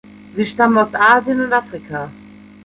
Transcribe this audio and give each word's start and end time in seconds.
Sie 0.35 0.47
stammen 0.47 0.79
aus 0.79 0.95
Asien 0.95 1.41
und 1.43 1.53
Afrika. 1.53 2.09